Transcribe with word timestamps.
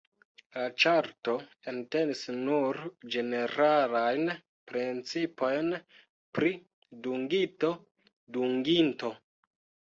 La 0.53 0.61
ĉarto 0.83 1.33
entenis 1.71 2.23
nur 2.37 2.79
ĝeneralajn 3.15 4.31
principojn 4.71 5.69
pri 6.39 6.51
dungito-dunginto. 7.05 9.15